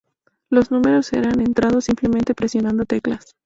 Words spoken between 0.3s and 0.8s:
Los